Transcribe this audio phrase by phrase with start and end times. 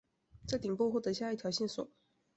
[0.47, 1.87] 在顶部获得下一条线索。